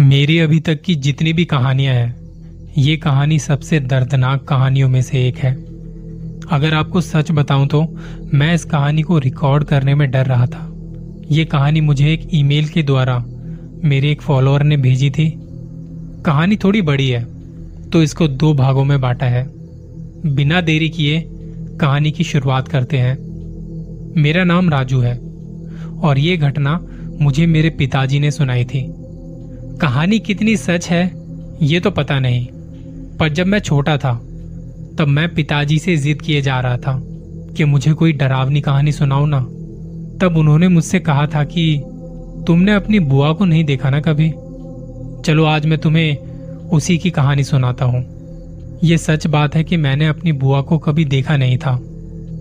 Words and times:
मेरी 0.00 0.38
अभी 0.38 0.58
तक 0.60 0.80
की 0.82 0.94
जितनी 0.94 1.32
भी 1.32 1.44
कहानियाँ 1.44 1.94
हैं, 1.94 2.14
ये 2.78 2.96
कहानी 2.96 3.38
सबसे 3.38 3.78
दर्दनाक 3.80 4.44
कहानियों 4.44 4.88
में 4.88 5.00
से 5.02 5.26
एक 5.28 5.38
है। 5.38 5.52
अगर 6.50 6.74
आपको 6.74 7.00
सच 7.00 7.30
बताऊँ 7.30 7.66
तो 7.66 7.82
मैं 8.34 8.54
इस 8.54 8.64
कहानी 8.64 9.02
को 9.02 9.18
रिकॉर्ड 9.18 9.64
करने 9.64 9.94
में 9.94 10.10
डर 10.10 10.26
रहा 10.26 10.46
था। 10.46 10.66
ये 11.30 11.44
कहानी 11.44 11.80
मुझे 11.80 12.12
एक 12.12 12.26
ईमेल 12.34 12.68
के 12.68 12.82
द्वारा 12.82 13.18
मेरे 13.84 14.10
एक 14.10 14.22
फॉलोअर 14.22 14.62
ने 14.62 14.76
भेजी 14.76 15.10
थी। 15.10 15.32
कहानी 16.26 16.56
थोड़ी 16.56 16.82
बड़ी 16.82 17.08
है 17.08 17.22
तो 17.90 18.02
इसको 18.02 18.28
दो 18.28 18.52
भागों 18.54 18.84
में 18.84 19.00
बांटा 19.00 19.26
है। 19.26 19.44
बिना 20.26 20.60
देरी 20.60 20.88
किए 20.88 21.22
कहानी 21.80 22.10
की 22.10 22.24
शुरुआत 22.24 22.68
करते 22.68 22.98
हैं। 22.98 23.16
मेरा 24.16 24.44
नाम 24.44 24.70
राजू 24.70 25.00
है, 25.00 25.14
और 26.00 26.18
ये 26.18 26.36
घटना 26.36 26.78
मुझे 27.20 27.46
मेरे 27.46 27.70
पिताजी 27.70 28.20
ने 28.20 28.30
सुनाई 28.30 28.64
थी। 28.64 28.86
कहानी 29.80 30.18
कितनी 30.18 30.56
सच 30.56 30.88
है, 30.90 31.14
ये 31.62 31.80
तो 31.80 31.90
पता 31.90 32.18
नहीं। 32.18 32.46
पर 33.16 33.28
जब 33.28 33.46
मैं 33.46 33.58
छोटा 33.58 33.96
था, 33.96 34.14
तब 34.98 35.04
मैं 35.08 35.34
पिताजी 35.34 35.78
से 35.78 35.96
जिद 35.96 36.22
किए 36.22 36.42
जा 36.42 36.60
रहा 36.60 36.76
था 36.76 37.02
कि 37.56 37.64
मुझे 37.64 37.92
कोई 37.92 38.12
डरावनी 38.12 38.60
कहानी 38.60 38.92
सुनाओ 38.92 39.26
ना। 39.26 39.40
तब 40.20 40.34
उन्होंने 40.36 40.68
मुझसे 40.68 41.00
कहा 41.00 41.26
था 41.26 41.44
कि 41.44 41.82
तुमने 42.46 42.74
अपनी 42.74 42.98
बुआ 42.98 43.32
को 43.32 43.44
नहीं 43.44 43.64
देखा 43.64 43.90
ना 43.90 44.00
कभी? 44.00 44.30
चलो 45.22 45.44
आज 45.44 45.66
मैं 45.66 45.78
तुम्हें 45.78 46.16
उसी 46.68 46.98
की 46.98 47.10
कहानी 47.10 47.44
सुनाता 47.44 47.84
हूँ। 47.84 48.06
ये 48.84 48.98
सच 48.98 49.26
बात 49.26 49.54
है 49.54 49.64
कि 49.64 49.76
मैंने 49.76 50.06
अपनी 50.06 50.32
बुआ 50.32 50.60
को 50.60 50.78
कभी 50.78 51.04
देखा 51.04 51.36
नहीं 51.36 51.58
था। 51.58 51.80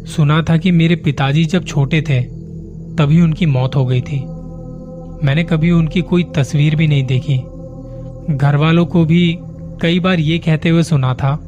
सुना 0.06 0.42
था 0.42 0.58
कि 0.58 0.72
मेरे 0.72 0.96
पिताजी 0.96 1.46
जब 1.46 1.66
छोटे 1.66 2.02
थे, 2.02 2.22
तभी 2.96 3.22
उनकी 3.22 3.46
मौत 3.46 3.76
हो 3.76 3.86
गई 3.86 4.02
थी। 4.02 4.39
मैंने 5.23 5.44
कभी 5.44 5.72
उनकी 5.72 6.02
कोई 6.02 6.23
तस्वीर 6.23 6.75
भी 6.75 6.88
नहीं 6.88 7.03
देखी। 7.03 7.38
घर 8.38 8.56
वालों 8.56 8.86
को 8.86 9.06
भी 9.06 9.38
कई 9.81 10.00
बार 10.00 10.20
ये 10.20 10.39
कहते 10.39 10.70
हुए 10.70 10.84
सुना 10.84 11.14
था 11.14 11.39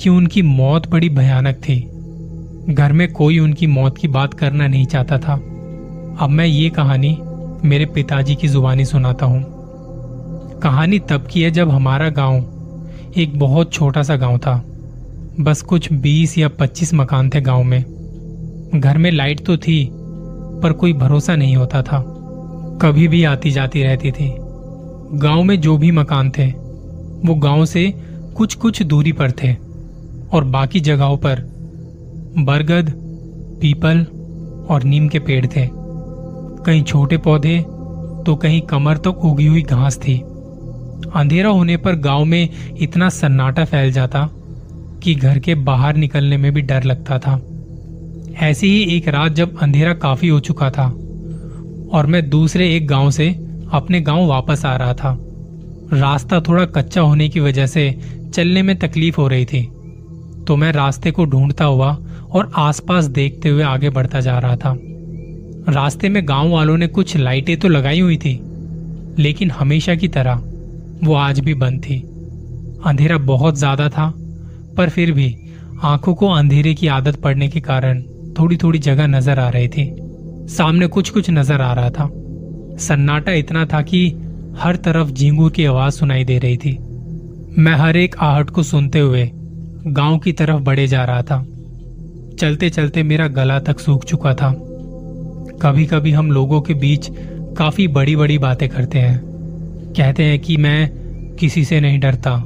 कि 0.00 0.08
उनकी 0.08 0.42
मौत 0.42 0.88
बड़ी 0.90 1.08
भयानक 1.08 1.56
थी। 1.56 1.80
घर 2.74 2.92
में 2.92 3.12
कोई 3.12 3.38
उनकी 3.38 3.66
मौत 3.66 3.98
की 3.98 4.08
बात 4.08 4.34
करना 4.34 4.66
नहीं 4.66 4.86
चाहता 4.86 5.18
था। 5.18 5.34
अब 6.20 6.28
मैं 6.30 6.46
ये 6.46 6.70
कहानी 6.70 7.18
मेरे 7.64 7.86
पिताजी 7.86 8.34
की 8.34 8.48
जुबानी 8.48 8.84
सुनाता 8.84 9.26
हूँ। 9.26 9.44
कहानी 10.62 10.98
तब 10.98 11.26
की 11.26 11.42
है 11.42 11.50
जब 11.50 11.70
हमारा 11.70 12.08
गाँव 12.08 12.36
एक 13.16 13.38
बहुत 13.38 13.72
छोटा 13.72 14.02
सा 14.02 14.16
गाँव 14.16 14.38
था। 14.38 14.64
बस 15.40 15.62
कुछ 15.62 15.92
बीस 15.92 16.38
या 16.38 16.48
पच्चीस 16.48 16.94
मकान 16.94 17.30
थे 17.30 17.40
गाँव 17.40 17.62
में। 17.62 17.84
घर 18.74 18.98
में 18.98 19.10
लाइट 19.10 19.46
तो 19.46 19.56
थी, 19.56 19.88
पर 20.62 20.72
कोई 20.72 20.92
भरोसा 20.92 21.36
नहीं 21.36 21.56
होता 21.56 21.82
था। 21.82 22.17
कभी 22.82 23.08
भी 23.08 23.24
आती 23.24 23.50
जाती 23.50 23.82
रहती 23.82 24.10
थी। 24.12 24.34
गाँव 25.14 25.42
में 25.42 25.60
जो 25.60 25.76
भी 25.78 25.90
मकान 25.90 26.30
थे, 26.30 26.46
वो 27.26 27.34
गाँव 27.34 27.64
से 27.64 27.92
कुछ 28.36 28.54
कुछ 28.54 28.82
दूरी 28.82 29.12
पर 29.12 29.30
थे 29.32 29.52
और 30.32 30.44
बाकी 30.44 30.80
जगहों 30.80 31.16
पर 31.16 31.40
बरगद, 32.38 32.92
पीपल 33.60 34.06
और 34.70 34.82
नीम 34.82 35.08
के 35.08 35.18
पेड़ 35.18 35.46
थे। 35.46 35.68
कहीं 36.66 36.82
छोटे 36.82 37.16
पौधे 37.16 37.58
तो 38.26 38.34
कहीं 38.36 38.60
कमर 38.60 38.96
तक 38.96 39.02
तो 39.02 39.10
उगी 39.10 39.46
हुई 39.46 39.62
घास 39.62 39.98
थी। 39.98 40.18
अंधेरा 41.14 41.48
होने 41.48 41.76
पर 41.76 41.94
गाँव 41.94 42.24
में 42.24 42.48
इतना 42.80 43.08
सन्नाटा 43.08 43.64
फैल 43.64 43.92
जाता 43.92 44.28
कि 45.02 45.14
घर 45.14 45.38
के 45.38 45.54
बाहर 45.54 45.96
निकलने 45.96 46.36
में 46.36 46.52
भी 46.52 46.62
डर 46.62 46.84
लगता 46.84 47.18
था। 47.18 47.40
ऐसी 48.46 48.66
ही 48.66 48.96
एक 48.96 49.08
रात 49.08 49.32
जब 49.32 49.58
अंधेरा 49.58 49.94
काफ़ी 49.94 50.28
हो 50.28 50.40
चुका 50.40 50.70
था 50.70 50.88
और 51.92 52.06
मैं 52.06 52.28
दूसरे 52.30 52.74
एक 52.76 52.86
गाँव 52.86 53.10
से 53.10 53.28
अपने 53.72 54.00
गाँव 54.00 54.26
वापस 54.26 54.64
आ 54.64 54.76
रहा 54.76 54.94
था। 54.94 55.16
रास्ता 55.92 56.40
थोड़ा 56.40 56.64
कच्चा 56.66 57.00
होने 57.00 57.28
की 57.28 57.40
वजह 57.40 57.66
से 57.66 57.90
चलने 58.34 58.62
में 58.62 58.76
तकलीफ़ 58.78 59.16
हो 59.16 59.26
रही 59.28 59.44
थी 59.44 59.62
तो 60.46 60.56
मैं 60.56 60.72
रास्ते 60.72 61.10
को 61.10 61.24
ढूंढता 61.24 61.64
हुआ 61.64 61.96
और 62.30 62.50
आसपास 62.56 63.04
देखते 63.06 63.48
हुए 63.48 63.62
आगे 63.64 63.90
बढ़ता 63.90 64.20
जा 64.20 64.38
रहा 64.38 64.56
था। 64.56 64.74
रास्ते 65.70 66.08
में 66.08 66.22
गाँव 66.28 66.50
वालों 66.50 66.76
ने 66.76 66.86
कुछ 66.88 67.16
लाइटें 67.16 67.56
तो 67.58 67.68
लगाई 67.68 68.00
हुई 68.00 68.16
थी, 68.16 68.34
लेकिन 69.18 69.50
हमेशा 69.50 69.94
की 69.94 70.08
तरह 70.08 70.42
वो 71.04 71.14
आज 71.14 71.40
भी 71.40 71.54
बंद 71.54 71.80
थी। 71.80 71.98
अंधेरा 72.86 73.18
बहुत 73.18 73.58
ज़्यादा 73.58 73.88
था, 73.88 74.12
पर 74.76 74.88
फिर 74.88 75.12
भी 75.12 75.34
आँखों 75.84 76.14
को 76.14 76.28
अंधेरे 76.28 76.74
की 76.74 76.86
आदत 76.88 77.20
पड़ने 77.20 77.48
के 77.48 77.60
कारण 77.60 78.02
थोड़ी 78.38 78.56
थोड़ी 78.56 78.78
जगह 78.78 79.06
नज़र 79.06 79.38
आ 79.38 79.48
रही 79.48 79.68
थी। 79.68 79.84
सामने 80.48 80.86
कुछ 80.86 81.10
कुछ 81.10 81.30
नज़र 81.30 81.60
आ 81.60 81.72
रहा 81.74 81.90
था। 81.90 82.08
सन्नाटा 82.78 83.32
इतना 83.32 83.64
था 83.66 83.80
कि 83.82 84.08
हर 84.58 84.76
तरफ़ 84.76 85.10
झींगूर 85.10 85.50
की 85.50 85.64
आवाज़ 85.64 85.94
सुनाई 85.94 86.24
दे 86.24 86.38
रही 86.38 86.56
थी। 86.56 86.76
मैं 87.58 87.74
हर 87.74 87.96
एक 87.96 88.16
आहट 88.18 88.50
को 88.50 88.62
सुनते 88.62 88.98
हुए 88.98 89.30
गाँव 89.88 90.18
की 90.18 90.32
तरफ़ 90.32 90.62
बढ़े 90.62 90.86
जा 90.86 91.04
रहा 91.04 91.22
था। 91.22 91.44
चलते 92.38 92.70
चलते 92.70 93.02
मेरा 93.02 93.26
गला 93.28 93.58
तक 93.60 93.78
सूख 93.80 94.04
चुका 94.04 94.34
था। 94.34 94.52
कभी 95.62 95.86
कभी 95.86 96.12
हम 96.12 96.30
लोगों 96.32 96.60
के 96.60 96.74
बीच 96.74 97.08
काफ़ी 97.58 97.88
बड़ी 97.88 98.16
बड़ी 98.16 98.38
बातें 98.38 98.68
करते 98.68 98.98
हैं। 98.98 99.20
कहते 99.96 100.24
हैं 100.24 100.38
कि 100.38 100.56
मैं 100.56 100.90
किसी 101.34 101.64
से 101.64 101.80
नहीं 101.80 101.98
डरता, 102.00 102.42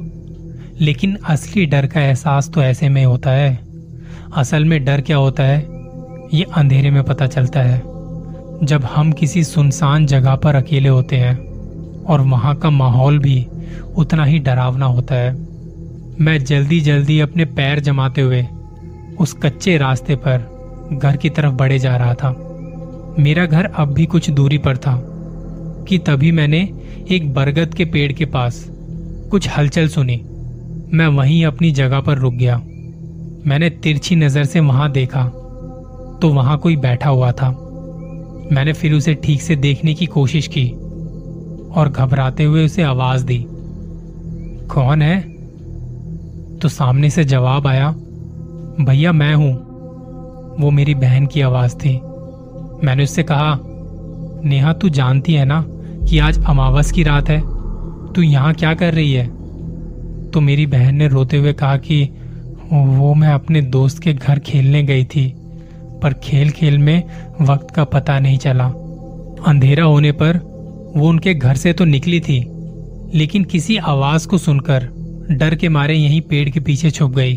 लेकिन 0.81 1.17
असली 1.25 1.65
डर 1.65 1.87
का 1.87 2.01
एहसास 2.01 2.49
तो 2.49 2.61
ऐसे 2.61 2.89
में 2.89 3.03
होता 3.05 3.31
है। 3.31 3.57
असल 4.33 4.65
में 4.65 4.83
डर 4.85 5.01
क्या 5.01 5.17
होता 5.17 5.43
है, 5.43 5.59
ये 6.33 6.45
अंधेरे 6.55 6.91
में 6.91 7.03
पता 7.03 7.27
चलता 7.27 7.61
है। 7.61 7.81
जब 8.61 8.83
हम 8.85 9.11
किसी 9.11 9.43
सुनसान 9.43 10.05
जगह 10.05 10.35
पर 10.35 10.55
अकेले 10.55 10.89
होते 10.89 11.15
हैं 11.15 11.35
और 12.03 12.21
वहाँ 12.21 12.55
का 12.55 12.69
माहौल 12.69 13.19
भी 13.19 13.45
उतना 13.95 14.25
ही 14.25 14.39
डरावना 14.39 14.85
होता 14.85 15.15
है, 15.15 15.33
मैं 16.21 16.37
जल्दी 16.43 16.79
जल्दी 16.81 17.19
अपने 17.19 17.45
पैर 17.45 17.79
जमाते 17.79 18.21
हुए 18.21 18.45
उस 19.19 19.33
कच्चे 19.33 19.77
रास्ते 19.77 20.15
पर 20.15 20.51
घर 20.93 21.17
की 21.17 21.29
तरफ़ 21.29 21.53
बढ़े 21.53 21.79
जा 21.79 21.95
रहा 21.97 22.13
था। 22.13 22.29
मेरा 23.19 23.45
घर 23.45 23.65
अब 23.65 23.93
भी 23.93 24.05
कुछ 24.05 24.29
दूरी 24.29 24.57
पर 24.57 24.77
था 24.77 24.95
कि 25.87 25.97
तभी 25.97 26.31
मैंने 26.31 26.61
एक 27.11 27.33
बरगद 27.33 27.73
के 27.73 27.85
पेड़ 27.85 28.11
के 28.11 28.25
पास 28.25 28.63
कुछ 29.31 29.49
हलचल 29.49 29.87
सुनी। 29.87 30.21
मैं 30.93 31.07
वहीं 31.07 31.43
अपनी 31.45 31.71
जगह 31.71 31.99
पर 31.99 32.17
रुक 32.17 32.33
गया। 32.33 32.57
मैंने 33.47 33.69
तिरछी 33.69 34.15
नज़र 34.15 34.43
से 34.45 34.59
वहाँ 34.59 34.91
देखा 34.91 35.25
तो 36.21 36.29
वहाँ 36.29 36.57
कोई 36.57 36.75
बैठा 36.77 37.09
हुआ 37.09 37.31
था। 37.31 37.49
मैंने 38.51 38.73
फिर 38.73 38.93
उसे 38.93 39.13
ठीक 39.13 39.41
से 39.41 39.55
देखने 39.55 39.93
की 39.93 40.05
कोशिश 40.05 40.47
की 40.47 40.69
और 41.75 41.89
घबराते 41.89 42.43
हुए 42.43 42.65
उसे 42.65 42.83
आवाज़ 42.83 43.25
दी। 43.25 43.45
कौन 44.67 45.01
है? 45.01 45.21
तो 46.57 46.67
सामने 46.69 47.09
से 47.09 47.23
जवाब 47.23 47.67
आया, 47.67 47.91
भैया, 48.81 49.11
मैं 49.11 49.35
हूँ। 49.35 49.53
वो 50.59 50.71
मेरी 50.71 50.95
बहन 50.95 51.25
की 51.25 51.41
आवाज़ 51.41 51.75
थी। 51.75 51.99
मैंने 52.85 53.03
उससे 53.03 53.23
कहा, 53.23 53.59
नेहा, 54.45 54.73
तू 54.73 54.89
जानती 54.89 55.33
है 55.33 55.45
ना 55.45 55.65
कि 56.09 56.19
आज 56.19 56.45
अमावस 56.45 56.91
की 56.91 57.03
रात 57.03 57.29
है? 57.29 57.41
तू 58.13 58.21
यहाँ 58.21 58.53
क्या 58.53 58.73
कर 58.73 58.93
रही 58.93 59.13
है? 59.13 59.27
तो 60.31 60.41
मेरी 60.41 60.65
बहन 60.65 60.95
ने 60.95 61.07
रोते 61.07 61.37
हुए 61.37 61.53
कहा 61.53 61.77
कि 61.77 62.09
वो 62.71 63.13
मैं 63.13 63.29
अपने 63.29 63.61
दोस्त 63.61 63.99
के 63.99 64.13
घर 64.13 64.39
खेलने 64.39 64.83
गई 64.83 65.05
थी। 65.05 65.35
पर 66.03 66.13
खेल 66.13 66.49
खेल 66.51 66.77
में 66.77 67.03
वक्त 67.41 67.73
का 67.75 67.83
पता 67.85 68.19
नहीं 68.19 68.37
चला। 68.37 68.65
अंधेरा 69.47 69.83
होने 69.83 70.11
पर 70.11 70.37
वो 70.95 71.07
उनके 71.09 71.33
घर 71.33 71.55
से 71.55 71.73
तो 71.73 71.85
निकली 71.85 72.19
थी, 72.19 72.39
लेकिन 73.13 73.43
किसी 73.43 73.77
आवाज़ 73.77 74.27
को 74.27 74.37
सुनकर 74.37 74.87
डर 75.31 75.55
के 75.55 75.69
मारे 75.69 75.95
यहीं 75.95 76.21
पेड़ 76.21 76.49
के 76.49 76.59
पीछे 76.59 76.91
छुप 76.91 77.11
गई। 77.11 77.35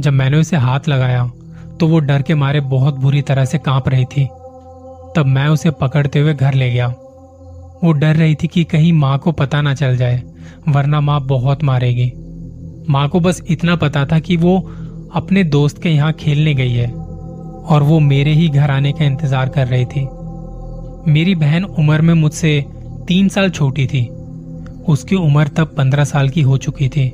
जब 0.00 0.12
मैंने 0.12 0.38
उसे 0.38 0.56
हाथ 0.56 0.88
लगाया 0.88 1.26
तो 1.80 1.86
वो 1.86 1.98
डर 2.00 2.22
के 2.22 2.34
मारे 2.34 2.60
बहुत 2.60 2.94
बुरी 2.94 3.22
तरह 3.22 3.44
से 3.44 3.58
काँप 3.58 3.88
रही 3.88 4.04
थी। 4.06 4.24
तब 5.16 5.26
मैं 5.26 5.46
उसे 5.48 5.70
पकड़ते 5.70 6.20
हुए 6.20 6.34
घर 6.34 6.54
ले 6.54 6.70
गया। 6.70 6.86
वो 7.84 7.92
डर 7.92 8.16
रही 8.16 8.34
थी 8.34 8.46
कि 8.46 8.64
कहीं 8.64 8.92
माँ 8.92 9.18
को 9.18 9.32
पता 9.32 9.60
ना 9.62 9.74
चल 9.74 9.96
जाए, 9.96 10.22
वरना 10.68 11.00
माँ 11.00 11.20
बहुत 11.20 11.62
मारेगी। 11.64 12.12
माँ 12.90 13.08
को 13.08 13.20
बस 13.20 13.42
इतना 13.48 13.76
पता 13.76 14.04
था 14.06 14.18
कि 14.18 14.36
वो 14.36 14.58
अपने 15.14 15.44
दोस्त 15.44 15.82
के 15.82 15.88
यहाँ 15.88 16.12
खेलने 16.12 16.54
गई 16.54 16.72
है। 16.72 16.86
और 17.68 17.82
वो 17.82 17.98
मेरे 18.00 18.32
ही 18.32 18.48
घर 18.48 18.70
आने 18.70 18.92
का 18.92 19.04
इंतज़ार 19.04 19.48
कर 19.48 19.66
रही 19.66 19.84
थी। 19.84 20.06
मेरी 21.12 21.34
बहन 21.34 21.64
उम्र 21.64 22.00
में 22.00 22.14
मुझसे 22.14 22.64
तीन 23.08 23.28
साल 23.28 23.50
छोटी 23.50 23.86
थी। 23.86 24.06
उसकी 24.88 25.16
उम्र 25.16 25.48
तब 25.48 25.74
पंद्रह 25.76 26.04
साल 26.04 26.28
की 26.28 26.40
हो 26.40 26.56
चुकी 26.56 26.88
थी 26.88 27.08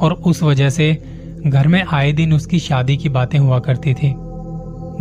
और 0.00 0.12
उस 0.12 0.42
वजह 0.42 0.70
से 0.70 0.92
घर 1.46 1.68
में 1.68 1.82
आए 1.84 2.12
दिन 2.12 2.32
उसकी 2.32 2.58
शादी 2.58 2.96
की 2.96 3.08
बातें 3.08 3.38
हुआ 3.38 3.58
करती 3.58 3.94
थी। 3.94 4.10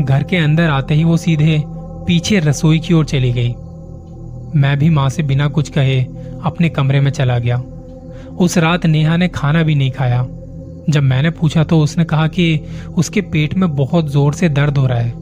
घर 0.03 0.23
के 0.23 0.37
अंदर 0.37 0.69
आते 0.69 0.93
ही 0.93 1.03
वो 1.03 1.17
सीधे 1.17 1.61
पीछे 2.07 2.39
रसोई 2.39 2.79
की 2.79 2.93
ओर 2.93 3.05
चली 3.05 3.31
गई। 3.31 3.53
मैं 4.55 4.77
भी 4.79 4.89
माँ 4.89 5.09
से 5.09 5.23
बिना 5.23 5.47
कुछ 5.47 5.69
कहे 5.69 6.01
अपने 6.45 6.69
कमरे 6.69 6.99
में 6.99 7.11
चला 7.11 7.37
गया। 7.39 7.57
उस 8.37 8.57
रात 8.57 8.85
नेहा 8.85 9.17
ने 9.17 9.27
खाना 9.27 9.63
भी 9.63 9.75
नहीं 9.75 9.91
खाया। 9.91 10.21
जब 10.89 11.03
मैंने 11.03 11.29
पूछा 11.29 11.63
तो 11.63 11.79
उसने 11.79 12.03
कहा 12.05 12.27
कि 12.29 12.59
उसके 12.97 13.21
पेट 13.23 13.53
में 13.53 13.69
बहुत 13.75 14.09
ज़ोर 14.11 14.33
से 14.33 14.49
दर्द 14.49 14.77
हो 14.77 14.85
रहा 14.87 14.99
है। 14.99 15.13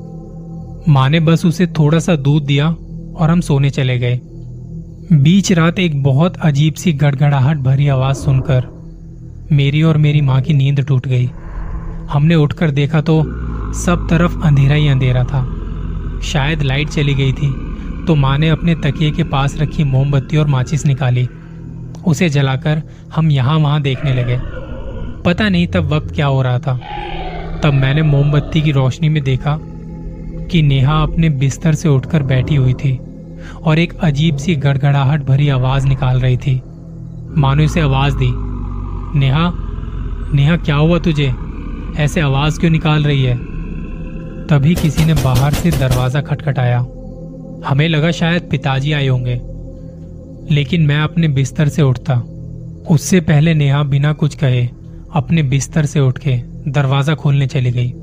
माँ 0.89 1.09
ने 1.09 1.19
बस 1.19 1.45
उसे 1.45 1.67
थोड़ा 1.69 1.99
सा 1.99 2.15
दूध 2.15 2.43
दिया 2.45 2.67
और 2.67 3.29
हम 3.29 3.41
सोने 3.41 3.69
चले 3.69 3.97
गए। 3.99 4.19
बीच 5.13 5.51
रात 5.51 5.79
एक 5.79 6.01
बहुत 6.03 6.37
अजीब 6.37 6.73
सी 6.73 6.93
गड़गड़ाहट 6.93 7.57
भरी 7.59 7.87
आवाज़ 7.87 8.17
सुनकर 8.17 8.67
मेरी 9.51 9.81
और 9.83 9.97
मेरी 9.97 10.21
माँ 10.21 10.41
की 10.41 10.53
नींद 10.53 10.79
टूट 10.79 11.07
गई। 11.07 11.29
हमने 12.09 12.35
उठकर 12.35 12.71
देखा 12.71 13.01
तो 13.01 13.21
सब 13.75 14.07
तरफ़ 14.09 14.37
अंधेरा 14.43 14.75
ही 14.75 14.87
अंधेरा 14.87 15.23
था। 15.23 15.41
शायद 16.23 16.61
लाइट 16.61 16.89
चली 16.89 17.13
गई 17.13 17.33
थी 17.33 17.49
तो 18.07 18.15
माँ 18.15 18.37
ने 18.37 18.49
अपने 18.49 18.75
तकिए 18.75 19.11
के 19.11 19.23
पास 19.25 19.57
रखी 19.57 19.83
मोमबत्ती 19.83 20.37
और 20.37 20.47
माचिस 20.47 20.85
निकाली। 20.85 21.27
उसे 22.07 22.29
जलाकर 22.29 22.81
हम 23.15 23.31
यहाँ 23.31 23.57
वहाँ 23.59 23.81
देखने 23.81 24.13
लगे। 24.13 24.37
पता 25.25 25.49
नहीं 25.49 25.67
तब 25.67 25.85
वक्त 25.85 26.13
क्या 26.15 26.25
हो 26.25 26.41
रहा 26.41 26.59
था। 26.59 26.79
तब 27.63 27.73
मैंने 27.73 28.01
मोमबत्ती 28.01 28.61
की 28.61 28.71
रोशनी 28.71 29.09
में 29.09 29.23
देखा 29.23 29.57
कि 30.51 30.61
नेहा 30.61 31.01
अपने 31.03 31.29
बिस्तर 31.35 31.75
से 31.75 31.89
उठकर 31.89 32.23
बैठी 32.23 32.55
हुई 32.55 32.73
थी 32.73 32.97
और 33.63 33.79
एक 33.79 33.93
अजीब 33.99 34.37
सी 34.37 34.55
गड़गड़ाहट 34.55 35.23
भरी 35.23 35.49
आवाज़ 35.49 35.87
निकाल 35.87 36.19
रही 36.19 36.37
थी। 36.37 36.61
मानो 37.37 37.63
इसे 37.63 37.81
आवाज़ 37.81 38.15
दी, 38.15 38.31
नेहा 39.19 39.51
नेहा, 40.33 40.55
क्या 40.57 40.75
हुआ 40.75 40.99
तुझे? 40.99 41.33
ऐसे 41.99 42.21
आवाज़ 42.21 42.59
क्यों 42.59 42.71
निकाल 42.71 43.03
रही 43.03 43.23
है? 43.23 43.35
तभी 44.47 44.73
किसी 44.75 45.05
ने 45.05 45.13
बाहर 45.13 45.53
से 45.53 45.71
दरवाज़ा 45.71 46.21
खटखटाया। 46.21 46.79
हमें 47.65 47.87
लगा 47.89 48.11
शायद 48.11 48.47
पिताजी 48.51 48.91
आए 48.91 49.07
होंगे, 49.07 49.41
लेकिन 50.55 50.81
मैं 50.81 50.99
अपने 50.99 51.27
बिस्तर 51.27 51.67
से 51.67 51.81
उठता। 51.81 52.15
उससे 52.89 53.19
पहले 53.21 53.53
नेहा 53.53 53.83
बिना 53.83 54.11
कुछ 54.13 54.35
कहे 54.35 54.67
अपने 55.15 55.43
बिस्तर 55.43 55.85
से 55.85 55.99
उठ 55.99 56.17
के 56.17 56.37
दरवाज़ा 56.67 57.15
खोलने 57.15 57.47
चली 57.47 57.71
गई। 57.71 57.93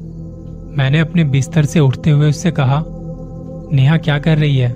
मैंने 0.76 0.98
अपने 0.98 1.24
बिस्तर 1.24 1.64
से 1.64 1.80
उठते 1.80 2.10
हुए 2.10 2.28
उससे 2.28 2.50
कहा, 2.50 2.84
नेहा, 3.72 3.96
क्या 3.96 4.18
कर 4.18 4.38
रही 4.38 4.56
है? 4.56 4.74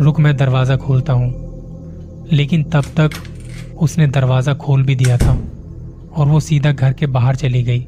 रुक, 0.00 0.20
मैं 0.20 0.36
दरवाज़ा 0.36 0.76
खोलता 0.76 1.12
हूँ। 1.12 2.28
लेकिन 2.32 2.62
तब 2.62 2.84
तक 3.00 3.10
उसने 3.78 4.06
दरवाज़ा 4.06 4.54
खोल 4.54 4.82
भी 4.82 4.94
दिया 4.94 5.16
था 5.16 5.38
और 6.16 6.26
वो 6.26 6.40
सीधा 6.40 6.72
घर 6.72 6.92
के 6.92 7.06
बाहर 7.06 7.36
चली 7.36 7.62
गई। 7.62 7.86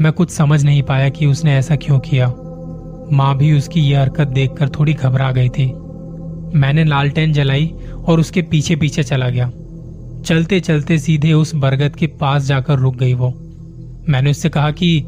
मैं 0.00 0.12
कुछ 0.12 0.30
समझ 0.30 0.64
नहीं 0.64 0.82
पाया 0.82 1.08
कि 1.08 1.26
उसने 1.26 1.54
ऐसा 1.54 1.76
क्यों 1.76 1.98
किया। 1.98 2.26
माँ 3.12 3.36
भी 3.36 3.58
उसकी 3.58 3.80
यह 3.80 4.00
हरकत 4.00 4.28
देखकर 4.28 4.68
थोड़ी 4.68 4.94
घबरा 4.94 5.32
गई 5.32 5.48
थी। 5.48 5.66
मैंने 6.58 6.84
लालटेन 6.84 7.32
जलाई 7.32 7.74
और 8.08 8.20
उसके 8.20 8.42
पीछे 8.42 8.76
पीछे 8.76 9.02
चला 9.02 9.28
गया। 9.28 9.50
चलते 10.24 10.60
चलते 10.60 10.98
सीधे 10.98 11.32
उस 11.32 11.54
बरगद 11.54 11.96
के 11.96 12.06
पास 12.06 12.42
जाकर 12.42 12.78
रुक 12.78 12.96
गई 12.96 13.14
वो। 13.14 13.28
मैंने 14.08 14.30
उससे 14.30 14.48
कहा 14.48 14.70
कि 14.70 15.04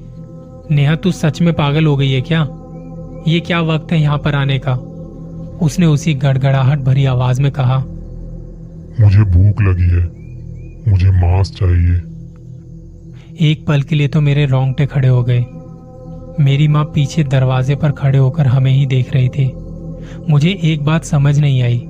नेहा 0.70 0.94
तू 0.94 1.12
सच 1.12 1.40
में 1.42 1.54
पागल 1.54 1.86
हो 1.86 1.96
गई 1.96 2.10
है 2.10 2.20
क्या? 2.20 2.48
ये 3.28 3.40
क्या 3.40 3.60
वक्त 3.60 3.92
है 3.92 4.00
यहाँ 4.00 4.18
पर 4.18 4.34
आने 4.34 4.58
का? 4.58 4.74
उसने 5.62 5.86
उसी 5.86 6.14
गड़गड़ाहट 6.14 6.78
भरी 6.78 7.04
आवाज़ 7.04 7.42
में 7.42 7.52
कहा 7.52 7.78
मुझे 9.00 9.22
भूख 9.22 9.62
लगी 9.62 9.88
है। 9.90 10.04
मुझे 10.90 11.10
मांस 11.10 11.50
चाहिए। 11.50 11.96
एक 13.50 13.66
पल 13.66 13.82
के 13.82 13.94
लिए 13.94 14.08
तो 14.08 14.20
मेरे 14.20 14.46
रोंगटे 14.46 14.86
खड़े 14.86 15.08
हो 15.08 15.22
गए। 15.22 15.44
मेरी 16.44 16.68
माँ 16.68 16.84
पीछे 16.84 17.24
दरवाजे 17.24 17.74
पर 17.74 17.90
खड़े 17.90 18.18
होकर 18.18 18.46
हमें 18.46 18.72
ही 18.72 18.86
देख 18.86 19.12
रही 19.14 19.28
थी। 19.28 19.52
मुझे 20.30 20.60
एक 20.62 20.82
बात 20.82 21.04
समझ 21.04 21.38
नहीं 21.38 21.62
आई 21.62 21.82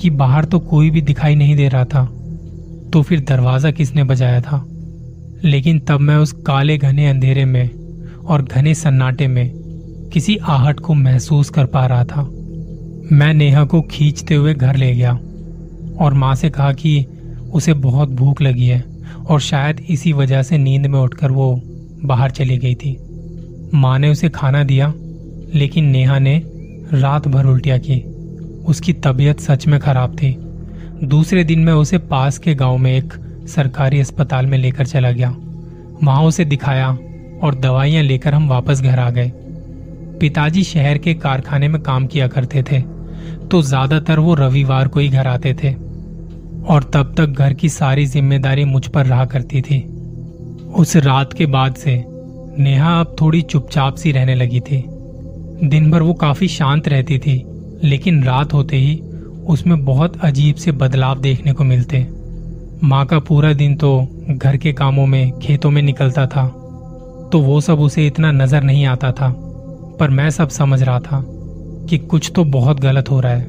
कि 0.00 0.10
बाहर 0.10 0.44
तो 0.44 0.58
कोई 0.58 0.90
भी 0.90 1.00
दिखाई 1.00 1.34
नहीं 1.34 1.56
दे 1.56 1.68
रहा 1.68 1.84
था। 1.84 2.17
तो 2.92 3.02
फिर 3.02 3.20
दरवाज़ा 3.20 3.70
किसने 3.70 4.04
बजाया 4.04 4.40
था? 4.40 4.66
लेकिन 5.44 5.78
तब 5.78 6.00
मैं 6.00 6.16
उस 6.16 6.32
काले 6.32 6.78
घने 6.78 7.08
अंधेरे 7.08 7.44
में 7.44 7.70
और 8.26 8.42
घने 8.42 8.74
सन्नाटे 8.74 9.26
में 9.26 9.50
किसी 10.12 10.36
आहट 10.36 10.80
को 10.80 10.94
महसूस 10.94 11.50
कर 11.50 11.64
पा 11.64 11.86
रहा 11.86 12.04
था। 12.04 12.22
मैं 13.12 13.34
नेहा 13.34 13.64
को 13.64 13.82
खींचते 13.82 14.34
हुए 14.34 14.54
घर 14.54 14.76
ले 14.76 14.94
गया 14.94 15.12
और 16.00 16.14
माँ 16.14 16.34
से 16.34 16.50
कहा 16.50 16.72
कि 16.72 17.06
उसे 17.52 17.74
बहुत 17.74 18.08
भूख 18.08 18.42
लगी 18.42 18.66
है 18.66 18.84
और 19.28 19.40
शायद 19.40 19.80
इसी 19.80 20.12
वजह 20.12 20.42
से 20.42 20.58
नींद 20.58 20.86
में 20.86 20.98
उठकर 20.98 21.30
वो 21.30 21.62
बाहर 22.04 22.30
चली 22.30 22.58
गई 22.58 22.74
थी। 22.74 22.96
माँ 23.74 23.98
ने 23.98 24.10
उसे 24.10 24.28
खाना 24.28 24.64
दिया, 24.64 24.92
लेकिन 25.54 25.84
नेहा 25.84 26.18
ने 26.18 26.42
रात 26.92 27.28
भर 27.28 27.46
उल्टिया 27.46 27.78
की। 27.78 28.00
उसकी 28.66 28.92
तबीयत 28.92 29.40
सच 29.40 29.66
में 29.66 29.80
खराब 29.80 30.14
थी। 30.14 30.36
दूसरे 31.00 31.42
दिन 31.44 31.60
मैं 31.60 31.72
उसे 31.72 31.98
पास 31.98 32.38
के 32.38 32.54
गाँव 32.54 32.76
में 32.76 32.90
एक 32.92 33.12
सरकारी 33.48 34.00
अस्पताल 34.00 34.46
में 34.46 34.56
लेकर 34.58 34.86
चला 34.86 35.10
गया। 35.10 35.28
वहाँ 36.02 36.22
उसे 36.22 36.44
दिखाया 36.44 36.88
और 37.42 37.54
दवाइयाँ 37.56 38.02
लेकर 38.02 38.34
हम 38.34 38.48
वापस 38.48 38.80
घर 38.80 38.98
आ 38.98 39.08
गए। 39.10 39.30
पिताजी 40.20 40.62
शहर 40.64 40.98
के 40.98 41.14
कारखाने 41.16 41.68
में 41.68 41.80
काम 41.82 42.06
किया 42.06 42.28
करते 42.28 42.62
थे 42.62 42.80
तो 43.48 43.62
ज़्यादातर 43.62 44.18
वो 44.18 44.34
रविवार 44.34 44.88
को 44.88 45.00
ही 45.00 45.08
घर 45.08 45.26
आते 45.26 45.54
थे 45.54 45.72
और 46.66 46.90
तब 46.94 47.14
तक 47.18 47.26
घर 47.28 47.52
की 47.52 47.68
सारी 47.68 48.06
ज़िम्मेदारी 48.06 48.64
मुझ 48.64 48.86
पर 48.86 49.06
रहा 49.06 49.24
करती 49.26 49.62
थी। 49.62 49.80
उस 50.76 50.96
रात 50.98 51.32
के 51.32 51.46
बाद 51.48 51.74
से 51.74 52.02
नेहा 52.58 52.98
अब 53.00 53.16
थोड़ी 53.20 53.42
चुपचाप 53.42 53.96
सी 53.96 54.12
रहने 54.12 54.34
लगी 54.34 54.60
थी। 54.60 54.84
दिन 55.62 55.90
भर 55.90 56.02
वो 56.02 56.14
काफ़ी 56.16 56.48
शांत 56.48 56.88
रहती 56.88 57.18
थी, 57.18 57.42
लेकिन 57.84 58.22
रात 58.24 58.52
होते 58.54 58.76
ही 58.76 59.00
उसमें 59.48 59.84
बहुत 59.84 60.20
अजीब 60.20 60.56
से 60.56 60.72
बदलाव 60.72 61.20
देखने 61.20 61.52
को 61.52 61.64
मिलते। 61.64 62.06
माँ 62.84 63.04
का 63.06 63.18
पूरा 63.18 63.52
दिन 63.52 63.74
तो 63.76 63.90
घर 64.30 64.56
के 64.56 64.72
कामों 64.72 65.06
में, 65.06 65.38
खेतों 65.38 65.70
में 65.70 65.82
निकलता 65.82 66.26
था। 66.26 66.46
तो 67.32 67.40
वो 67.40 67.60
सब 67.60 67.80
उसे 67.80 68.06
इतना 68.06 68.32
नज़र 68.32 68.62
नहीं 68.62 68.84
आता 68.86 69.12
था, 69.12 69.32
पर 70.00 70.10
मैं 70.10 70.28
सब 70.30 70.48
समझ 70.48 70.82
रहा 70.82 71.00
था 71.00 71.22
कि 71.88 71.98
कुछ 71.98 72.30
तो 72.34 72.44
बहुत 72.46 72.80
गलत 72.80 73.10
हो 73.10 73.20
रहा 73.20 73.32
है। 73.32 73.46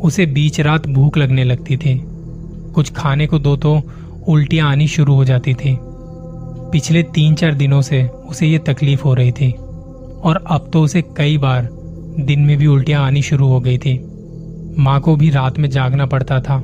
उसे 0.00 0.26
बीच 0.26 0.60
रात 0.60 0.86
भूख 0.88 1.16
लगने 1.18 1.44
लगती 1.44 1.76
थी। 1.76 2.00
कुछ 2.74 2.92
खाने 2.92 3.26
को 3.26 3.38
दो 3.38 3.56
तो 3.56 3.80
उल्टियाँ 4.28 4.70
आनी 4.70 4.86
शुरू 4.88 5.14
हो 5.14 5.24
जाती 5.24 5.54
थी। 5.54 5.76
पिछले 6.72 7.02
तीन 7.04 7.34
चार 7.34 7.54
दिनों 7.54 7.80
से 7.82 8.02
उसे 8.26 8.46
ये 8.46 8.58
तकलीफ़ 8.58 9.02
हो 9.02 9.14
रही 9.14 9.32
थी, 9.32 9.50
और 9.50 10.44
अब 10.46 10.70
तो 10.72 10.82
उसे 10.82 11.02
कई 11.16 11.36
बार 11.38 11.68
दिन 12.20 12.40
में 12.40 12.56
भी 12.58 12.66
उल्टियाँ 12.66 13.04
आनी 13.04 13.22
शुरू 13.22 13.48
हो 13.48 13.60
गई 13.60 13.78
थी। 13.78 13.96
माँ 14.78 15.00
को 15.00 15.16
भी 15.16 15.30
रात 15.30 15.58
में 15.58 15.70
जागना 15.70 16.06
पड़ता 16.06 16.40
था। 16.40 16.56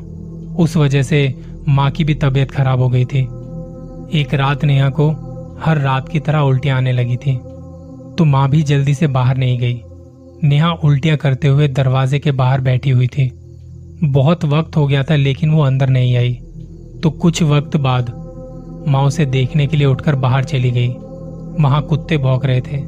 उस 0.58 0.76
वजह 0.76 1.02
से 1.02 1.34
माँ 1.68 1.90
की 1.90 2.04
भी 2.04 2.14
तबीयत 2.14 2.50
खराब 2.50 2.80
हो 2.80 2.88
गई 2.88 3.04
थी। 3.04 3.20
एक 4.20 4.34
रात 4.34 4.64
नेहा 4.64 4.88
को 4.88 5.10
हर 5.64 5.78
रात 5.78 6.08
की 6.08 6.20
तरह 6.20 6.38
उल्टियाँ 6.38 6.76
आने 6.76 6.92
लगी 6.92 7.16
थी। 7.16 7.36
तो 8.18 8.24
माँ 8.24 8.50
भी 8.50 8.62
जल्दी 8.62 8.94
से 8.94 9.06
बाहर 9.06 9.36
नहीं 9.36 9.58
गई। 9.58 9.82
नेहा 10.44 10.72
उल्टियाँ 10.72 11.16
करते 11.16 11.48
हुए 11.48 11.68
दरवाजे 11.68 12.18
के 12.18 12.32
बाहर 12.32 12.60
बैठी 12.60 12.90
हुई 12.90 13.06
थी। 13.06 13.30
बहुत 14.04 14.44
वक्त 14.44 14.76
हो 14.76 14.86
गया 14.86 15.02
था, 15.02 15.16
लेकिन 15.16 15.50
वो 15.50 15.62
अंदर 15.62 15.88
नहीं 15.88 16.16
आई। 16.16 16.34
तो 17.02 17.10
कुछ 17.10 17.42
वक्त 17.42 17.76
बाद 17.76 18.12
माँ 18.88 19.02
उसे 19.04 19.26
देखने 19.26 19.66
के 19.66 19.76
लिए 19.76 19.86
उठकर 19.86 20.14
बाहर 20.14 20.44
चली 20.44 20.70
गई। 20.70 20.88
वहाँ 21.62 21.82
कुत्ते 21.82 22.18
भौंक 22.18 22.44
रहे 22.44 22.60
थे। 22.60 22.82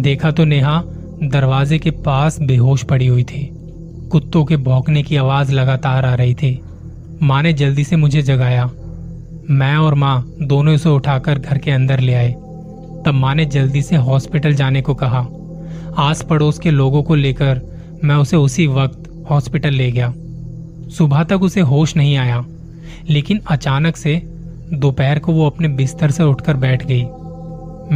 देखा 0.00 0.30
तो 0.30 0.44
नेहा 0.44 0.82
दरवाजे 1.22 1.78
के 1.78 1.90
पास 1.90 2.40
बेहोश 2.40 2.82
पड़ी 2.82 3.06
हुई 3.06 3.24
थी। 3.24 3.61
कुत्तों 4.12 4.44
के 4.44 4.56
भौंकने 4.56 5.02
की 5.02 5.16
आवाज़ 5.16 5.52
लगातार 5.52 6.04
आ 6.04 6.14
रही 6.14 6.34
थी। 6.34 6.60
माँ 7.22 7.42
ने 7.42 7.52
जल्दी 7.52 7.84
से 7.84 7.96
मुझे 7.96 8.22
जगाया। 8.22 8.70
मैं 9.50 9.76
और 9.76 9.94
माँ 9.94 10.34
दोनों 10.42 10.74
उसे 10.74 10.88
उठाकर 10.88 11.38
घर 11.38 11.58
के 11.58 11.70
अंदर 11.70 12.00
ले 12.00 12.14
आए। 12.14 12.32
तब 13.06 13.12
माँ 13.14 13.34
ने 13.34 13.44
जल्दी 13.44 13.82
से 13.82 13.96
हॉस्पिटल 13.96 14.54
जाने 14.54 14.82
को 14.82 14.94
कहा। 14.94 15.26
आस 15.98 16.22
पड़ोस 16.22 16.58
के 16.58 16.70
लोगों 16.70 17.02
को 17.02 17.14
लेकर 17.14 17.60
मैं 18.04 18.14
उसे 18.14 18.36
उसी 18.36 18.66
वक्त 18.66 19.26
हॉस्पिटल 19.30 19.70
ले 19.70 19.90
गया। 19.92 20.12
सुबह 20.88 21.24
तक 21.24 21.42
उसे 21.42 21.60
होश 21.60 21.96
नहीं 21.96 22.16
आया, 22.16 22.44
लेकिन 23.10 23.40
अचानक 23.50 23.96
से 23.96 24.22
दोपहर 24.72 25.18
को 25.18 25.32
वो 25.32 25.46
अपने 25.46 25.68
बिस्तर 25.68 26.10
से 26.10 26.22
उठकर 26.22 26.56
बैठ 26.56 26.86
गई। 26.86 27.02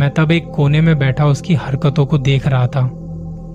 मैं 0.00 0.10
तब 0.16 0.32
एक 0.32 0.44
कोने 0.46 0.80
में 0.80 0.98
बैठा, 0.98 1.26
उसकी 1.26 1.54
हरकतों 1.54 2.06
को 2.06 2.18
देख 2.18 2.48
रहा 2.48 2.66
था। 2.66 2.80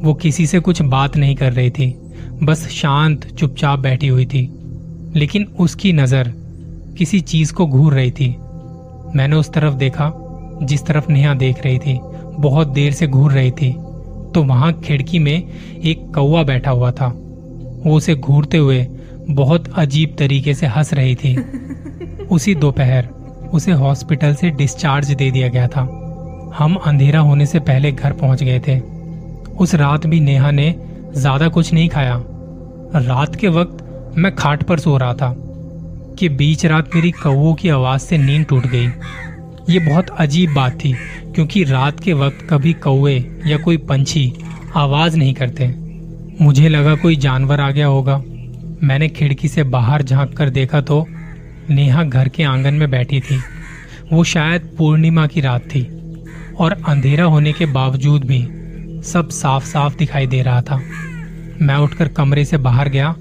वो 0.04 0.14
किसी 0.14 0.48
से 0.48 0.60
कुछ 0.60 0.82
बात 0.82 1.18
नहीं 1.18 1.36
कर 1.36 1.54
रही 1.54 1.70
थी। 1.70 1.98
बस 2.44 2.68
शांत 2.68 3.26
चुपचाप 3.26 3.80
बैठी 3.80 4.08
हुई 4.08 4.26
थी। 4.26 4.50
लेकिन 5.16 5.44
उसकी 5.60 5.94
नज़र 5.94 6.34
किसी 6.98 7.20
चीज़ 7.20 7.54
को 7.54 7.68
घूर 7.68 7.94
रही 7.94 8.12
थी। 8.12 8.36
मैंने 9.16 9.36
उस 9.36 9.54
तरफ़ 9.54 9.74
देखा 9.74 10.12
जिस 10.64 10.86
तरफ़ 10.86 11.12
नेहा 11.12 11.34
देख 11.34 11.66
रही 11.66 11.80
थी 11.80 12.00
बहुत 12.40 12.68
देर 12.68 12.92
से 12.92 13.08
घूर 13.08 13.32
रही 13.32 13.52
थी। 13.52 13.72
तो 14.36 14.44
वहाँ 14.44 14.74
खिड़की 14.74 15.20
में 15.20 15.44
एक 15.84 16.12
कौआ 16.16 16.44
बैठा 16.44 16.72
हुआ 16.72 16.92
था। 16.92 17.08
वो 17.86 17.96
उसे 17.96 18.16
घूरते 18.16 18.58
हुए 18.58 18.88
बहुत 19.30 19.74
अजीब 19.76 20.16
तरीके 20.20 20.54
से 20.54 20.68
हंस 20.68 20.94
रही 20.94 21.16
थी। 21.16 21.38
उसी 22.32 22.56
दोपहर 22.56 23.06
उसे 23.54 23.72
हॉस्पिटल 23.72 24.36
से 24.36 24.50
डिस्चार्ज 24.50 25.12
दे 25.12 25.32
दिया 25.32 25.48
गया 25.48 25.68
था। 25.68 25.82
हम 26.58 26.76
अंधेरा 26.76 27.20
होने 27.20 27.46
से 27.46 27.60
पहले 27.60 27.92
घर 27.92 28.14
पहुँच 28.14 28.44
गए 28.44 28.60
थे। 28.60 28.80
उस 29.60 29.76
रात 29.76 30.08
भी 30.08 30.20
नेहा 30.20 30.52
ने 30.52 30.76
ज़्यादा 31.14 31.48
कुछ 31.48 31.72
नहीं 31.74 31.88
खाया। 31.90 32.16
रात 32.98 33.36
के 33.36 33.48
वक्त 33.50 34.14
मैं 34.18 34.36
खाट 34.36 34.64
पर 34.64 34.80
सो 34.80 34.98
रहा 34.98 35.14
था 35.14 35.34
कि 36.20 36.30
बीच 36.30 36.66
रात 36.66 36.96
मेरी 36.96 37.12
कौओं 37.14 37.54
की 37.54 37.70
आवाज़ 37.70 38.02
से 38.02 38.18
नींद 38.18 38.46
टूट 38.46 38.66
गई। 38.68 38.88
ये 39.70 39.80
बहुत 39.80 40.10
अजीब 40.10 40.54
बात 40.54 40.74
थी, 40.76 40.94
क्योंकि 41.36 41.64
रात 41.64 42.00
के 42.00 42.14
वक्त 42.14 42.48
कभी 42.50 42.74
कौए 42.84 43.18
या 43.48 43.58
कोई 43.58 43.78
पंछी 43.80 44.32
आवाज़ 44.76 45.18
नहीं 45.18 45.34
करते। 45.34 45.68
मुझे 46.42 46.70
लगा 46.70 46.96
कोई 46.96 47.16
जानवर 47.18 47.60
आ 47.60 47.70
गया 47.72 47.88
होगा। 47.88 48.18
मैंने 48.84 49.08
खिड़की 49.10 49.48
से 49.48 49.64
बाहर 49.66 50.04
झाँक 50.04 50.34
कर 50.38 50.50
देखा 50.50 50.82
तो 50.82 51.06
नेहा 51.70 52.04
घर 52.04 52.30
के 52.30 52.44
आँगन 52.44 52.74
में 52.74 52.90
बैठी 52.92 53.20
थी। 53.20 53.40
वो 54.12 54.24
शायद 54.24 54.70
पूर्णिमा 54.78 55.28
की 55.28 55.42
रात 55.42 55.66
थी 55.66 55.84
और 56.60 56.82
अंधेरा 56.88 57.26
होने 57.26 57.54
के 57.54 57.66
बावजूद 57.68 58.24
भी 58.24 58.40
सब 59.04 59.30
साफ़ 59.32 59.66
साफ़ 59.66 59.98
दिखाई 59.98 60.28
दे 60.28 60.42
रहा 60.42 60.62
था। 60.62 60.76
मैं 61.62 61.76
उठकर 61.76 62.08
कमरे 62.08 62.46
से 62.46 62.58
बाहर 62.60 62.90
गया 62.90 63.16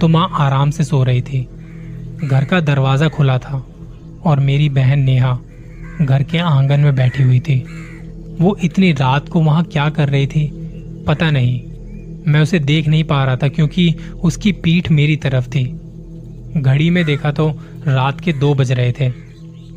तो 0.00 0.08
माँ 0.08 0.28
आराम 0.36 0.70
से 0.70 0.84
सो 0.84 1.02
रही 1.04 1.22
थी। 1.22 1.40
घर 2.24 2.44
का 2.44 2.60
दरवाज़ा 2.60 3.08
खुला 3.08 3.38
था 3.38 3.64
और 4.24 4.40
मेरी 4.40 4.68
बहन 4.68 5.00
नेहा 5.00 5.38
घर 6.02 6.22
के 6.22 6.38
आँगन 6.38 6.80
में 6.80 6.94
बैठी 6.94 7.22
हुई 7.22 7.40
थी। 7.40 7.58
वो 8.40 8.56
इतनी 8.64 8.92
रात 8.92 9.28
को 9.28 9.40
वहाँ 9.40 9.64
क्या 9.64 9.88
कर 9.90 10.08
रही 10.08 10.26
थी, 10.26 10.50
पता 11.08 11.30
नहीं। 11.30 11.60
मैं 12.26 12.40
उसे 12.40 12.58
देख 12.58 12.88
नहीं 12.88 13.04
पा 13.04 13.24
रहा 13.24 13.36
था 13.36 13.48
क्योंकि 13.48 13.94
उसकी 14.22 14.52
पीठ 14.54 14.90
मेरी 14.90 15.16
तरफ़ 15.16 15.48
थी। 15.48 15.64
घड़ी 16.56 16.88
में 16.90 17.04
देखा 17.04 17.32
तो 17.32 17.48
रात 17.86 18.20
के 18.20 18.32
दो 18.32 18.54
बज 18.54 18.72
रहे 18.72 18.92
थे। 18.92 19.08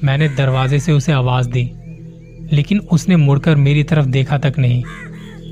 मैंने 0.03 0.27
दरवाजे 0.29 0.79
से 0.79 0.91
उसे 0.91 1.11
आवाज़ 1.11 1.49
दी, 1.49 1.69
लेकिन 2.53 2.79
उसने 2.91 3.15
मुड़कर 3.15 3.55
मेरी 3.57 3.83
तरफ़ 3.83 4.05
देखा 4.07 4.37
तक 4.37 4.53
नहीं। 4.59 4.83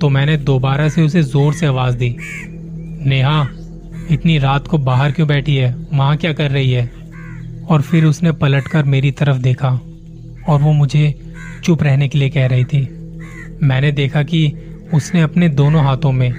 तो 0.03 0.10
मैंने 0.10 0.38
दोबारा 0.38 0.89
से 0.89 1.01
उसे 1.01 1.22
ज़ोर 1.24 1.53
से 1.53 1.65
आवाज़ 1.65 1.98
दी। 1.98 2.15
नेहा, 3.05 3.48
इतनी 4.12 4.38
रात 4.38 4.67
को 4.67 4.77
बाहर 4.77 5.12
क्यों 5.12 5.27
बैठी 5.27 5.55
है? 5.55 5.75
वहाँ 5.93 6.17
क्या 6.17 6.33
कर 6.33 6.51
रही 6.51 6.72
है? 6.72 6.91
और 7.69 7.81
फिर 7.81 8.05
उसने 8.05 8.31
पलटकर 8.31 8.83
मेरी 8.83 9.12
तरफ़ 9.12 9.38
देखा 9.38 9.69
और 10.48 10.62
वो 10.62 10.74
मुझे 10.74 11.31
चुप 11.63 11.83
रहने 11.83 12.07
के 12.07 12.19
लिए 12.19 12.29
कह 12.29 12.48
रही 12.48 12.63
थी। 12.63 12.81
मैंने 13.63 13.91
देखा 13.91 14.24
कि 14.24 14.53
उसने 14.93 15.22
अपने 15.22 15.50
दोनों 15.50 15.83
हाथों 15.83 16.12
में 16.12 16.33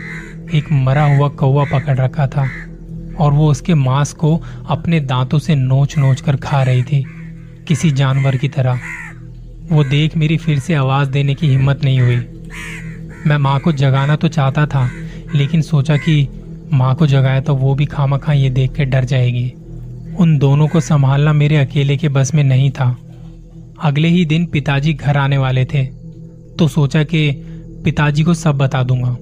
एक 0.54 0.72
मरा 0.72 1.04
हुआ 1.16 1.28
कौवा 1.28 1.64
पकड़ 1.64 1.96
रखा 1.96 2.26
था 2.26 2.48
और 3.18 3.32
वो 3.32 3.50
उसके 3.50 3.74
मांस 3.74 4.12
को 4.12 4.42
अपने 4.68 5.00
दांतों 5.00 5.38
से 5.38 5.54
नोच 5.54 5.98
नोच 5.98 6.20
कर 6.20 6.36
खा 6.36 6.62
रही 6.62 6.82
थी, 6.82 7.04
किसी 7.68 7.90
जानवर 7.90 8.36
की 8.36 8.48
तरह। 8.48 8.80
वो 9.72 9.84
देख 9.84 10.16
मेरी 10.16 10.36
फिर 10.36 10.58
से 10.58 10.74
आवाज़ 10.74 11.10
देने 11.10 11.34
की 11.34 11.46
हिम्मत 11.46 11.84
नहीं 11.84 12.00
हुई। 12.00 12.26
मैं 13.26 13.36
माँ 13.38 13.58
को 13.60 13.72
जगाना 13.72 14.16
तो 14.16 14.28
चाहता 14.28 14.66
था, 14.66 14.88
लेकिन 15.34 15.62
सोचा 15.62 15.96
कि 15.96 16.28
माँ 16.72 16.94
को 16.94 17.06
जगाया 17.06 17.40
तो 17.40 17.54
वो 17.54 17.74
भी 17.74 17.86
खामा 17.86 18.18
खा 18.18 18.32
ये 18.32 18.50
देख 18.50 18.72
के 18.72 18.84
डर 18.84 19.04
जाएगी। 19.04 19.52
उन 20.20 20.36
दोनों 20.38 20.68
को 20.68 20.80
संभालना 20.80 21.32
मेरे 21.32 21.56
अकेले 21.56 21.96
के 21.96 22.08
बस 22.08 22.34
में 22.34 22.42
नहीं 22.44 22.70
था। 22.70 22.96
अगले 23.82 24.08
ही 24.08 24.24
दिन 24.24 24.46
पिताजी 24.46 24.92
घर 24.94 25.16
आने 25.16 25.38
वाले 25.38 25.64
थे 25.64 25.84
तो 26.58 26.68
सोचा 26.68 27.02
कि 27.04 27.30
पिताजी 27.84 28.22
को 28.22 28.34
सब 28.34 28.58
बता 28.58 28.82
दूँगा। 28.82 29.16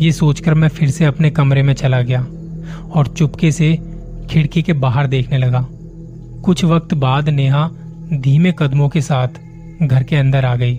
ये 0.00 0.12
सोचकर 0.12 0.54
मैं 0.54 0.68
फिर 0.68 0.90
से 0.90 1.04
अपने 1.04 1.30
कमरे 1.30 1.62
में 1.62 1.74
चला 1.74 2.00
गया 2.02 2.20
और 2.90 3.08
चुपके 3.08 3.50
से 3.52 3.74
खिड़की 4.30 4.62
के 4.62 4.72
बाहर 4.72 5.06
देखने 5.06 5.38
लगा। 5.38 5.66
कुछ 6.44 6.64
वक्त 6.64 6.94
बाद 6.94 7.28
नेहा 7.28 7.68
धीमे 8.12 8.52
कदमों 8.58 8.88
के 8.88 9.00
साथ 9.00 9.28
घर 9.82 10.02
के 10.02 10.16
अंदर 10.16 10.44
आ 10.44 10.54
गई। 10.56 10.76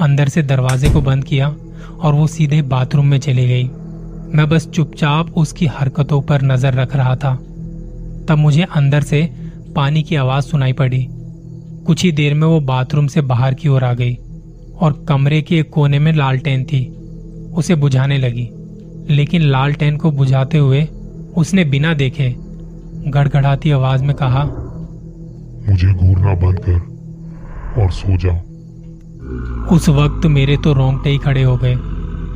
अंदर 0.00 0.28
से 0.28 0.42
दरवाजे 0.42 0.90
को 0.90 1.00
बंद 1.00 1.24
किया 1.24 1.54
और 1.84 2.14
वो 2.14 2.26
सीधे 2.26 2.60
बाथरूम 2.64 3.06
में 3.06 3.18
चली 3.18 3.46
गई। 3.48 3.64
मैं 4.34 4.48
बस 4.48 4.66
चुपचाप 4.68 5.36
उसकी 5.36 5.66
हरकतों 5.68 6.20
पर 6.22 6.42
नज़र 6.42 6.74
रख 6.74 6.96
रहा 6.96 7.14
था। 7.16 7.34
तब 8.28 8.38
मुझे 8.38 8.66
अंदर 8.76 9.02
से 9.02 9.22
पानी 9.76 10.02
की 10.02 10.16
आवाज़ 10.16 10.44
सुनाई 10.44 10.72
पड़ी। 10.72 11.06
कुछ 11.86 12.02
ही 12.04 12.12
देर 12.12 12.34
में 12.34 12.46
वो 12.46 12.60
बाथरूम 12.62 13.06
से 13.06 13.20
बाहर 13.22 13.54
की 13.54 13.68
ओर 13.68 13.84
आ 13.84 13.92
गई 13.94 14.14
और 14.80 15.04
कमरे 15.08 15.40
के 15.42 15.58
एक 15.58 15.70
कोने 15.70 15.98
में 15.98 16.12
लालटेन 16.12 16.64
थी। 16.64 16.86
उसे 17.54 17.74
बुझाने 17.74 18.18
लगी, 18.18 18.48
लेकिन 19.10 19.42
लालटेन 19.42 19.96
को 19.96 20.10
बुझाते 20.10 20.58
हुए 20.58 20.86
उसने 21.36 21.64
बिना 21.64 21.92
देखे 21.94 22.34
गड़गड़ाती 23.08 23.70
आवाज़ 23.70 24.04
में 24.04 24.14
कहा, 24.16 24.44
मुझे 25.68 25.92
घूरना 25.92 26.34
बंद 26.36 26.58
कर 26.60 27.82
और 27.82 27.90
सो 27.90 28.16
जा 28.16 28.32
उस 29.72 29.88
वक्त 29.88 30.26
मेरे 30.26 30.56
तो 30.56 30.72
रोंगटे 30.72 31.10
ही 31.10 31.18
खड़े 31.18 31.42
हो 31.42 31.56
गए। 31.56 31.74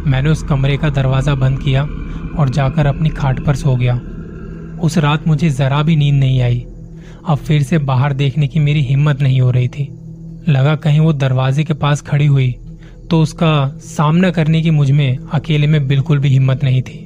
मैंने 0.06 0.30
उस 0.30 0.42
कमरे 0.42 0.76
का 0.76 0.88
दरवाज़ा 0.90 1.34
बंद 1.34 1.58
किया 1.58 1.82
और 2.38 2.48
जाकर 2.48 2.86
अपनी 2.86 3.08
खाट 3.10 3.44
पर 3.46 3.56
सो 3.56 3.76
गया। 3.76 3.94
उस 4.82 4.98
रात 4.98 5.26
मुझे 5.28 5.50
जरा 5.50 5.82
भी 5.82 5.96
नींद 5.96 6.14
नहीं 6.14 6.40
आई। 6.42 6.64
अब 7.28 7.38
फिर 7.38 7.62
से 7.62 7.78
बाहर 7.78 8.12
देखने 8.12 8.46
की 8.48 8.60
मेरी 8.60 8.82
हिम्मत 8.82 9.22
नहीं 9.22 9.40
हो 9.40 9.50
रही 9.50 9.68
थी। 9.68 9.88
लगा 10.48 10.74
कहीं 10.76 11.00
वो 11.00 11.12
दरवाजे 11.14 11.64
के 11.64 11.74
पास 11.74 12.02
खड़ी 12.02 12.26
हुई 12.26 12.50
तो 13.10 13.20
उसका 13.20 13.52
सामना 13.80 14.30
करने 14.30 14.62
की 14.62 14.70
मुझमें 14.70 15.18
अकेले 15.34 15.66
में 15.66 15.86
बिल्कुल 15.88 16.18
भी 16.18 16.28
हिम्मत 16.28 16.64
नहीं 16.64 16.82
थी। 16.82 17.04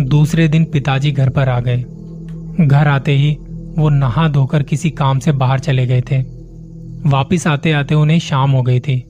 दूसरे 0.00 0.48
दिन 0.48 0.64
पिताजी 0.64 1.12
घर 1.12 1.28
पर 1.28 1.48
आ 1.48 1.58
गए। 1.60 1.84
घर 2.60 2.88
आते 2.88 3.12
ही 3.12 3.36
वो 3.78 3.88
नहा 3.88 4.28
धोकर 4.28 4.62
किसी 4.62 4.90
काम 4.90 5.18
से 5.18 5.32
बाहर 5.32 5.58
चले 5.58 5.86
गए 5.86 6.00
थे। 6.00 6.22
वापिस 7.06 7.46
आते 7.46 7.72
आते 7.72 7.94
उन्हें 7.94 8.18
शाम 8.18 8.50
हो 8.50 8.62
गई 8.62 8.80
थी। 8.80 9.02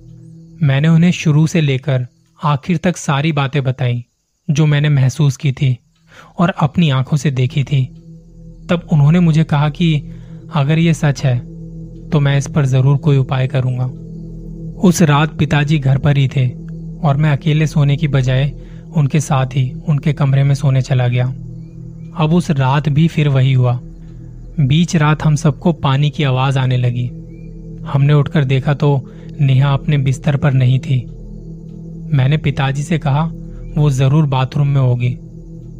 मैंने 0.63 0.89
उन्हें 0.89 1.11
शुरू 1.11 1.47
से 1.47 1.61
लेकर 1.61 2.07
आखिर 2.41 2.77
तक 2.77 2.97
सारी 2.97 3.33
बातें 3.33 3.63
बताई, 3.65 4.05
जो 4.49 4.67
मैंने 4.67 4.89
महसूस 4.89 5.37
की 5.37 5.53
थी 5.53 5.77
और 6.39 6.51
अपनी 6.59 6.91
आँखों 6.91 7.17
से 7.17 7.31
देखी 7.31 7.65
थी। 7.65 7.85
तब 8.71 8.89
उन्होंने 8.93 9.21
मुझे 9.21 9.45
कहा 9.45 9.69
कि 9.69 9.95
अगर 10.55 10.79
ये 10.79 10.95
सच 10.95 11.25
है 11.25 11.39
तो 12.11 12.21
मैं 12.21 12.37
इस 12.39 12.47
पर 12.47 12.67
ज़रूर 12.67 12.97
कोई 12.97 13.17
उपाय 13.17 13.47
करूँगा। 13.47 13.85
उस 14.81 15.03
रात 15.03 15.37
पिताजी 15.39 15.79
घर 15.79 15.99
पर 15.99 16.17
ही 16.17 16.29
थे 16.29 16.49
और 17.01 17.17
मैं 17.17 17.31
अकेले 17.31 17.67
सोने 17.67 17.97
की 17.97 18.09
बजाय 18.09 18.51
उनके 18.97 19.21
साथ 19.21 19.47
ही 19.47 19.71
उनके 19.89 20.13
कमरे 20.13 20.43
में 20.45 20.55
सोने 20.55 20.83
चला 20.83 21.09
गया। 21.09 21.27
अब 22.17 22.33
उस 22.33 22.51
रात 22.51 22.89
भी 22.89 23.07
फिर 23.09 23.29
वही 23.29 23.53
हुआ। 23.53 23.79
बीच 24.61 24.97
रात 24.97 25.23
हम 25.25 25.37
सबको 25.37 25.73
पानी 25.73 26.11
की 26.11 26.23
आवाज़ 26.25 26.59
आने 26.59 26.77
लगी। 26.77 27.11
हमने 27.89 28.13
उठकर 28.13 28.45
देखा 28.45 28.75
तो 28.75 28.91
नेहा 29.41 29.73
अपने 29.73 29.99
बिस्तर 29.99 30.37
पर 30.37 30.53
नहीं 30.53 30.79
थी। 30.79 30.99
मैंने 32.13 32.37
पिताजी 32.37 32.83
से 32.83 32.99
कहा, 32.99 33.23
वो 33.77 33.91
ज़रूर 33.91 34.27
बाथरूम 34.27 34.69
में 34.69 34.81
होगी। 34.81 35.17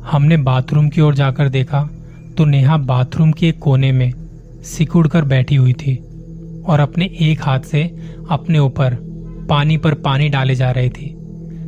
हमने 0.05 0.37
बाथरूम 0.37 0.89
की 0.89 1.01
ओर 1.01 1.15
जाकर 1.15 1.49
देखा 1.49 1.89
तो 2.37 2.45
नेहा 2.45 2.77
बाथरूम 2.77 3.33
के 3.33 3.49
एक 3.49 3.59
कोने 3.59 3.93
में 3.93 4.13
सिकुड़ 4.67 5.07
कर 5.09 5.25
बैठी 5.25 5.55
हुई 5.55 5.73
थी 5.73 5.97
और 6.69 6.81
अपने 6.81 7.11
एक 7.21 7.43
हाथ 7.43 7.61
से 7.61 7.83
अपने 8.31 8.59
ऊपर 8.59 8.97
पानी 9.49 9.77
पर 9.77 9.95
पानी 9.95 10.29
डाले 10.29 10.55
जा 10.55 10.71
रही 10.71 10.91
थी। 10.91 11.15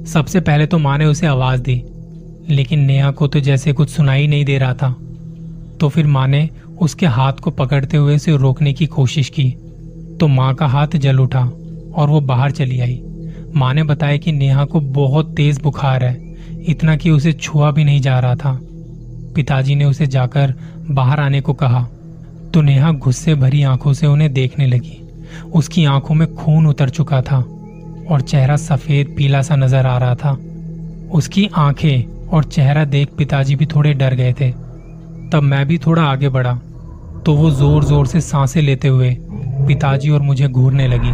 सबसे 0.06 0.40
पहले 0.40 0.66
तो 0.66 0.78
माँ 0.78 0.96
ने 0.98 1.04
उसे 1.04 1.26
आवाज़ 1.26 1.60
दी, 1.60 1.82
लेकिन 2.48 2.80
नेहा 2.80 3.10
को 3.10 3.26
तो 3.26 3.40
जैसे 3.40 3.72
कुछ 3.72 3.90
सुनाई 3.90 4.26
नहीं 4.26 4.44
दे 4.44 4.58
रहा 4.58 4.74
था। 4.74 4.90
तो 5.80 5.88
फिर 5.88 6.06
माँ 6.06 6.26
ने 6.28 6.48
उसके 6.80 7.06
हाथ 7.06 7.32
को 7.32 7.50
पकड़ते 7.50 7.96
हुए 7.96 8.16
उसे 8.16 8.36
रोकने 8.36 8.72
की 8.72 8.86
कोशिश 8.86 9.28
की। 9.28 9.54
तो 10.20 10.28
माँ 10.28 10.54
का 10.54 10.66
हाथ 10.66 10.96
जल 10.96 11.18
उठा 11.18 11.40
और 11.92 12.08
वो 12.08 12.20
बाहर 12.20 12.50
चली 12.50 12.80
आई। 12.80 13.00
माँ 13.56 13.72
ने 13.74 13.82
बताया 13.82 14.16
कि 14.16 14.32
नेहा 14.32 14.64
को 14.64 14.80
बहुत 14.80 15.34
तेज 15.36 15.60
बुखार 15.62 16.04
है, 16.04 16.14
इतना 16.68 16.96
कि 16.96 17.10
उसे 17.10 17.32
छुआ 17.32 17.70
भी 17.70 17.84
नहीं 17.84 18.00
जा 18.00 18.18
रहा 18.20 18.34
था। 18.34 18.58
पिताजी 19.34 19.74
ने 19.74 19.84
उसे 19.84 20.06
जाकर 20.06 20.54
बाहर 20.90 21.20
आने 21.20 21.40
को 21.40 21.52
कहा। 21.54 21.82
तो 22.54 22.62
नेहा 22.62 22.90
गुस्से 22.92 23.34
भरी 23.34 23.62
आँखों 23.62 23.92
से 23.92 24.06
उन्हें 24.06 24.32
देखने 24.32 24.66
लगी। 24.66 25.00
उसकी 25.52 25.84
आँखों 25.84 26.14
में 26.14 26.34
खून 26.34 26.66
उतर 26.66 26.88
चुका 26.88 27.20
था 27.22 27.38
और 28.10 28.20
चेहरा 28.20 28.56
सफ़ेद 28.58 29.14
पीला 29.16 29.42
सा 29.42 29.56
नज़र 29.56 29.86
आ 29.86 29.96
रहा 29.98 30.14
था। 30.14 30.32
उसकी 31.12 31.48
आँखें 31.56 32.28
और 32.28 32.44
चेहरा 32.44 32.84
देख 32.86 33.14
पिताजी 33.18 33.56
भी 33.56 33.66
थोड़े 33.66 33.92
डर 33.94 34.14
गए 34.14 34.32
थे। 34.32 34.50
तब 35.30 35.42
मैं 35.42 35.66
भी 35.66 35.78
थोड़ा 35.78 36.02
आगे 36.02 36.28
बढ़ा 36.28 36.54
तो 37.26 37.34
वो 37.34 37.50
ज़ोर 37.50 37.84
ज़ोर 37.84 38.06
से 38.06 38.20
साँसें 38.20 38.60
लेते 38.62 38.88
हुए 38.88 39.16
पिताजी 39.66 40.10
और 40.10 40.20
मुझे 40.20 40.48
घूरने 40.48 40.88
लगी 40.88 41.12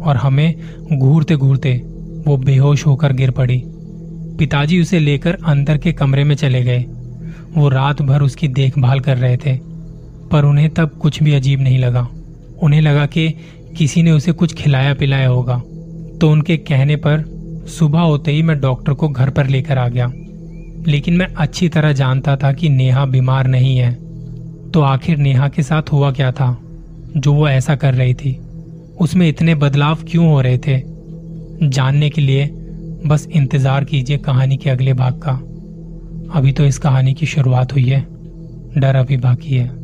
और 0.00 0.16
हमें 0.16 0.54
घूरते 0.98 1.36
घूरते 1.36 1.82
वो 2.26 2.36
बेहोश 2.36 2.86
होकर 2.86 3.12
गिर 3.12 3.30
पड़ी। 3.30 3.62
पिताजी 4.38 4.80
उसे 4.80 4.98
लेकर 4.98 5.38
अंदर 5.46 5.78
के 5.78 5.92
कमरे 5.92 6.24
में 6.24 6.34
चले 6.34 6.62
गए। 6.62 6.84
वो 7.56 7.68
रात 7.68 8.02
भर 8.02 8.22
उसकी 8.22 8.48
देखभाल 8.48 9.00
कर 9.00 9.16
रहे 9.16 9.36
थे, 9.36 9.58
पर 10.32 10.44
उन्हें 10.44 10.70
तब 10.70 10.88
कुछ 10.88 11.22
भी 11.22 11.34
अजीब 11.34 11.60
नहीं 11.60 11.78
लगा। 11.78 12.08
उन्हें 12.62 12.80
लगा 12.80 13.06
कि 13.06 13.34
किसी 13.78 14.02
ने 14.02 14.10
उसे 14.10 14.32
कुछ 14.32 14.54
खिलाया 14.54 14.94
पिलाया 14.94 15.28
होगा। 15.28 15.62
तो 16.20 16.30
उनके 16.30 16.56
कहने 16.56 16.96
पर 16.96 17.24
सुबह 17.68 18.00
होते 18.00 18.32
ही 18.32 18.42
मैं 18.42 18.60
डॉक्टर 18.60 18.92
को 18.92 19.08
घर 19.08 19.30
पर 19.30 19.46
लेकर 19.46 19.78
आ 19.78 19.88
गया। 19.88 20.12
लेकिन 20.86 21.14
मैं 21.14 21.26
अच्छी 21.26 21.68
तरह 21.68 21.92
जानता 21.92 22.36
था 22.36 22.52
कि 22.52 22.68
नेहा 22.68 23.04
बीमार 23.04 23.46
नहीं 23.46 23.76
है। 23.76 23.94
तो 24.70 24.80
आखिर 24.80 25.16
नेहा 25.16 25.48
के 25.48 25.62
साथ 25.62 25.82
हुआ 25.92 26.12
क्या 26.12 26.32
था? 26.32 26.58
जो 27.16 27.32
वो 27.32 27.48
ऐसा 27.48 27.76
कर 27.76 27.94
रही 27.94 28.14
थी। 28.14 28.40
उसमें 29.00 29.28
इतने 29.28 29.54
बदलाव 29.54 29.98
क्यों 30.08 30.28
हो 30.28 30.40
रहे 30.40 30.58
थे? 30.58 30.82
जानने 31.68 32.10
के 32.10 32.20
लिए 32.20 32.46
बस 33.06 33.28
इंतज़ार 33.32 33.84
कीजिए 33.84 34.18
कहानी 34.18 34.56
के 34.56 34.70
अगले 34.70 34.92
भाग 34.92 35.20
का। 35.26 35.32
अभी 36.38 36.52
तो 36.52 36.64
इस 36.64 36.78
कहानी 36.78 37.14
की 37.14 37.26
शुरुआत 37.26 37.72
हुई 37.72 37.84
है। 37.84 38.06
डर 38.78 38.96
अभी 38.96 39.16
बाकी 39.16 39.54
है। 39.54 39.79